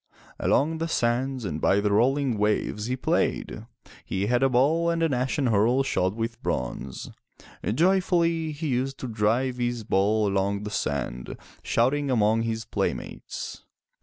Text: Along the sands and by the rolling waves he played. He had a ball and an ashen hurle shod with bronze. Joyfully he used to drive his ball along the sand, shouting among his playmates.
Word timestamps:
Along 0.39 0.79
the 0.79 0.87
sands 0.87 1.45
and 1.45 1.61
by 1.61 1.79
the 1.79 1.91
rolling 1.91 2.39
waves 2.39 2.87
he 2.87 2.95
played. 2.95 3.67
He 4.03 4.25
had 4.25 4.41
a 4.41 4.49
ball 4.49 4.89
and 4.89 5.03
an 5.03 5.13
ashen 5.13 5.45
hurle 5.45 5.83
shod 5.83 6.15
with 6.15 6.41
bronze. 6.41 7.11
Joyfully 7.63 8.51
he 8.51 8.69
used 8.69 8.97
to 9.01 9.07
drive 9.07 9.57
his 9.57 9.83
ball 9.83 10.25
along 10.27 10.63
the 10.63 10.71
sand, 10.71 11.37
shouting 11.61 12.09
among 12.09 12.41
his 12.41 12.65
playmates. 12.65 13.61